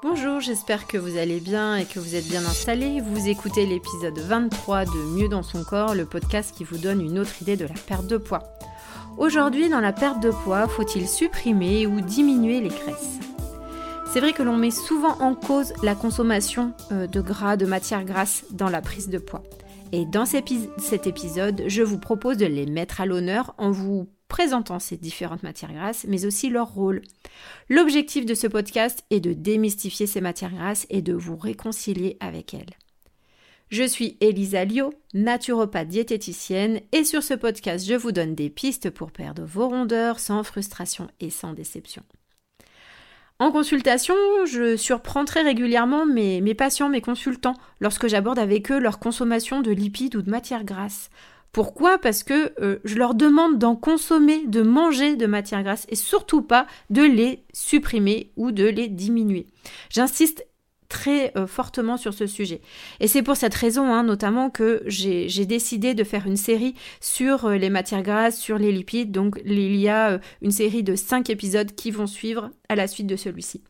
[0.00, 3.00] Bonjour, j'espère que vous allez bien et que vous êtes bien installés.
[3.00, 7.18] Vous écoutez l'épisode 23 de Mieux dans son corps, le podcast qui vous donne une
[7.18, 8.44] autre idée de la perte de poids.
[9.16, 13.18] Aujourd'hui, dans la perte de poids, faut-il supprimer ou diminuer les graisses?
[14.12, 18.04] C'est vrai que l'on met souvent en cause la consommation euh, de gras, de matières
[18.04, 19.42] grasses dans la prise de poids.
[19.90, 24.78] Et dans cet épisode, je vous propose de les mettre à l'honneur en vous présentant
[24.78, 27.02] ces différentes matières grasses, mais aussi leur rôle.
[27.68, 32.54] L'objectif de ce podcast est de démystifier ces matières grasses et de vous réconcilier avec
[32.54, 32.76] elles.
[33.70, 38.88] Je suis Elisa Lio, naturopathe diététicienne, et sur ce podcast, je vous donne des pistes
[38.88, 42.02] pour perdre vos rondeurs sans frustration et sans déception.
[43.40, 44.16] En consultation,
[44.46, 49.70] je surprends très régulièrement mes, patients, mes consultants, lorsque j'aborde avec eux leur consommation de
[49.70, 51.10] lipides ou de matières grasses.
[51.52, 51.98] Pourquoi?
[51.98, 56.42] Parce que euh, je leur demande d'en consommer, de manger de matières grasses et surtout
[56.42, 59.46] pas de les supprimer ou de les diminuer.
[59.90, 60.46] J'insiste
[60.88, 62.60] très euh, fortement sur ce sujet.
[63.00, 67.46] Et c'est pour cette raison hein, notamment que j'ai décidé de faire une série sur
[67.46, 69.12] euh, les matières grasses, sur les lipides.
[69.12, 73.06] Donc il y a une série de 5 épisodes qui vont suivre à la suite
[73.06, 73.62] de celui-ci.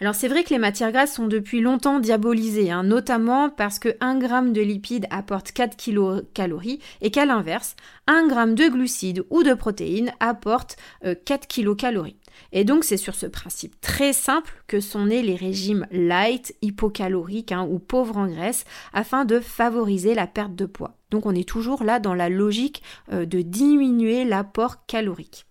[0.00, 3.96] Alors c'est vrai que les matières grasses sont depuis longtemps diabolisées, hein, notamment parce que
[4.00, 9.42] 1 g de lipides apporte 4 kilocalories et qu'à l'inverse, 1 g de glucides ou
[9.42, 12.16] de protéines apporte 4 euh, kilocalories.
[12.52, 17.52] Et donc c'est sur ce principe très simple que sont nés les régimes light, hypocaloriques
[17.52, 20.96] hein, ou pauvres en graisse afin de favoriser la perte de poids.
[21.10, 25.46] Donc on est toujours là dans la logique euh, de diminuer l'apport calorique.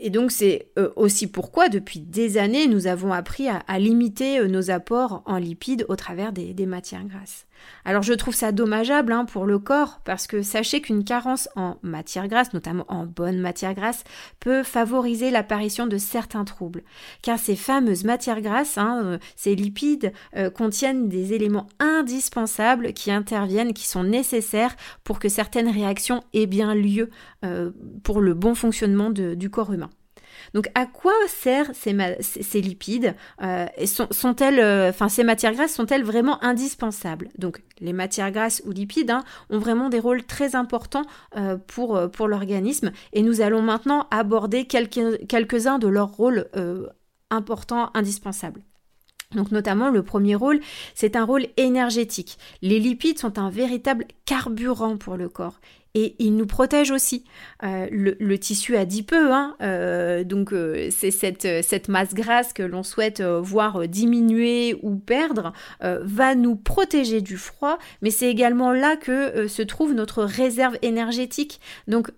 [0.00, 4.46] Et donc c'est euh, aussi pourquoi depuis des années nous avons appris à, limiter euh,
[4.46, 7.46] nos apports en lipides au travers des matières grasses.
[7.84, 11.76] Alors je trouve ça dommageable hein, pour le corps parce que sachez qu'une carence en
[11.82, 14.04] matière grasse, notamment en bonne matière grasse,
[14.40, 16.82] peut favoriser l'apparition de certains troubles.
[17.22, 23.10] Car ces fameuses matières grasses, hein, euh, ces lipides, euh, contiennent des éléments indispensables qui
[23.10, 27.10] interviennent, qui sont nécessaires pour que certaines réactions aient bien lieu
[27.44, 27.70] euh,
[28.02, 29.90] pour le bon fonctionnement du corps humain.
[30.52, 33.66] Donc à quoi servent ces, lipides euh,
[34.10, 37.28] sont-elles, euh, enfin ces matières grasses sont-elles vraiment indispensables?
[37.38, 41.06] Donc les matières grasses ou lipides hein, ont vraiment des rôles très importants
[41.36, 46.48] euh, pour, l'organisme et nous allons maintenant aborder quelques, quelques-uns de leurs rôles
[47.30, 48.62] importants, indispensables.
[49.32, 50.60] Donc notamment le premier rôle,
[50.94, 52.38] c'est un rôle énergétique.
[52.62, 55.58] Les lipides sont un véritable carburant pour le corps
[55.94, 57.24] et ils nous protègent aussi.
[57.62, 62.82] Euh, le, tissu adipeux, hein, euh, donc euh, c'est cette, cette, masse grasse que l'on
[62.82, 69.46] souhaite voir diminuer ou perdre, va nous protéger du froid, mais c'est également là que
[69.46, 71.60] se trouve notre réserve énergétique.
[71.86, 72.10] Donc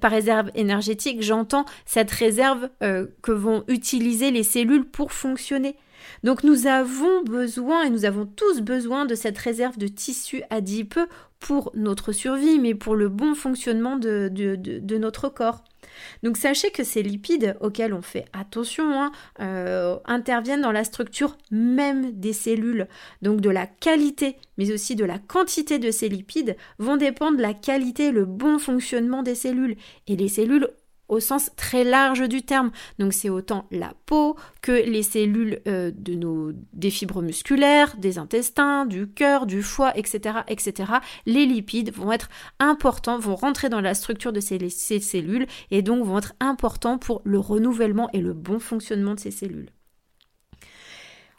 [0.00, 5.76] par réserve énergétique, j'entends cette réserve que vont utiliser les cellules pour fonctionner.
[6.24, 11.06] Donc nous avons besoin et nous avons tous besoin de cette réserve de tissu adipeux
[11.38, 15.64] pour notre survie, mais pour le bon fonctionnement de, notre corps.
[16.22, 21.36] Donc sachez que ces lipides auxquels on fait attention hein, euh, interviennent dans la structure
[21.50, 22.86] même des cellules.
[23.22, 27.54] Donc de la qualité, mais aussi de la quantité de ces lipides vont dépendre la
[27.54, 29.76] qualité le bon fonctionnement des cellules.
[30.06, 30.68] Et les cellules
[31.10, 32.70] au sens très large du terme.
[32.98, 38.18] Donc c'est autant la peau que les cellules euh, de nos, des fibres musculaires, des
[38.18, 40.92] intestins, du cœur, du foie, etc., etc.
[41.26, 44.58] Les lipides vont être importants, vont rentrer dans la structure de ces,
[45.00, 49.30] cellules et donc vont être importants pour le renouvellement et le bon fonctionnement de ces
[49.30, 49.70] cellules.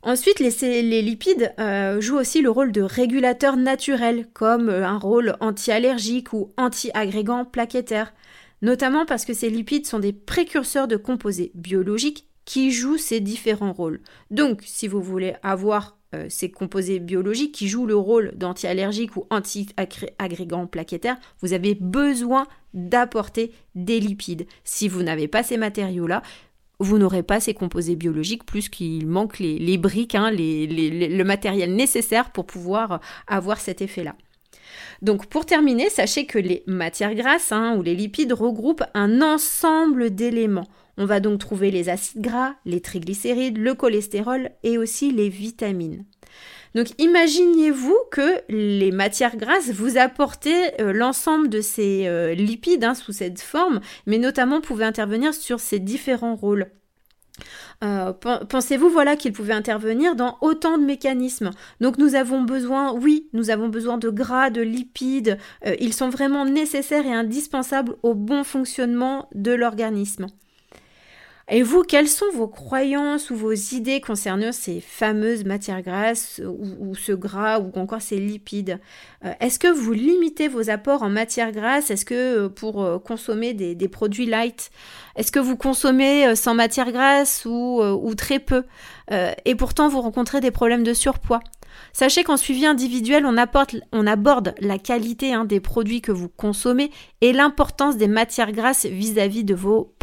[0.03, 5.35] Ensuite, les, lipides euh, jouent aussi le rôle de régulateur naturel, comme euh, un rôle
[5.39, 8.11] anti-allergique ou anti-agrégant plaquettaire
[8.61, 13.73] notamment parce que ces lipides sont des précurseurs de composés biologiques qui jouent ces différents
[13.73, 14.01] rôles.
[14.29, 19.25] Donc, si vous voulez avoir euh, ces composés biologiques qui jouent le rôle d'anti-allergique ou
[19.29, 24.47] anti-agrégant plaquettaire, vous avez besoin d'apporter des lipides.
[24.63, 26.21] Si vous n'avez pas ces matériaux-là,
[26.79, 32.31] vous n'aurez pas ces composés biologiques, plus qu'il manque les, briques, hein, le matériel nécessaire
[32.31, 34.15] pour pouvoir avoir cet effet-là.
[35.01, 40.13] Donc pour terminer, sachez que les matières grasses hein, ou les lipides regroupent un ensemble
[40.13, 40.67] d'éléments.
[40.97, 46.05] On va donc trouver les acides gras, les triglycérides, le cholestérol et aussi les vitamines.
[46.75, 52.95] Donc imaginez-vous que les matières grasses vous apportez euh, l'ensemble de ces euh, lipides hein,
[52.95, 56.67] sous cette forme, mais notamment pouvez intervenir sur ces différents rôles.
[57.83, 61.51] Euh, pensez-vous voilà qu'il pouvait intervenir dans autant de mécanismes?
[61.79, 65.37] Donc nous avons besoin, oui, nous avons besoin de gras, de lipides.
[65.65, 70.27] Euh, ils sont vraiment nécessaires et indispensables au bon fonctionnement de l'organisme.
[71.53, 76.95] Et vous, quelles sont vos croyances ou vos idées concernant ces fameuses matières grasses ou,
[76.95, 78.79] ce gras ou encore ces lipides?
[79.25, 81.91] Euh, Est-ce que vous limitez vos apports en matières grasses?
[81.91, 84.71] Est-ce que euh, pour euh, consommer des, produits light,
[85.17, 88.63] est-ce que vous consommez sans matières grasses ou, très peu?
[89.43, 91.41] Et pourtant, vous rencontrez des problèmes de surpoids.
[91.91, 97.33] Sachez qu'en suivi individuel, on, aborde la qualité hein, des produits que vous consommez et
[97.33, 99.93] l'importance des matières grasses vis-à-vis de vos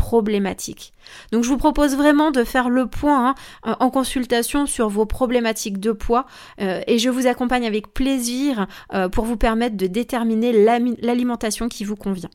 [1.33, 3.35] Donc je vous propose vraiment de faire le point
[3.65, 6.27] hein, en consultation sur vos problématiques de poids
[6.61, 11.85] euh, et je vous accompagne avec plaisir euh, pour vous permettre de déterminer l'alimentation qui
[11.85, 12.31] vous convient.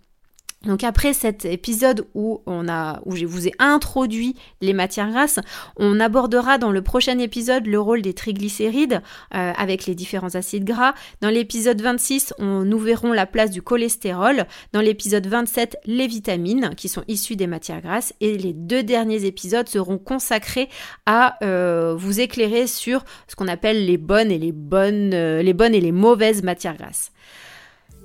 [0.65, 5.39] Donc après cet épisode où on a où je vous ai introduit les matières grasses,
[5.77, 9.01] on abordera dans le prochain épisode le rôle des triglycérides
[9.33, 10.93] euh, avec les différents acides gras.
[11.21, 14.45] Dans l'épisode 26, on, nous verrons la place du cholestérol.
[14.71, 18.13] Dans l'épisode 27, les vitamines qui sont issues des matières grasses.
[18.21, 20.69] Et les deux derniers épisodes seront consacrés
[21.05, 25.53] à euh, vous éclairer sur ce qu'on appelle les bonnes et les bonnes, euh, les
[25.53, 27.11] bonnes et les mauvaises matières grasses.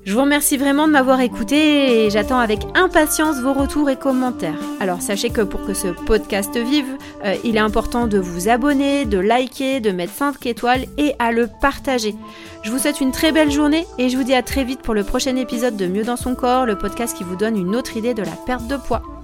[0.05, 4.59] Je vous remercie vraiment de m'avoir écouté et j'attends avec impatience vos retours et commentaires.
[4.81, 9.05] Alors sachez que pour que ce podcast vive, euh, il est important de vous abonner,
[9.05, 12.15] de liker, de mettre 5 étoiles et à le partager.
[12.63, 14.95] Je vous souhaite une très belle journée et je vous dis à très vite pour
[14.95, 17.97] le prochain épisode de Mieux dans son corps, le podcast qui vous donne une autre
[17.97, 19.18] idée de la perte de poids.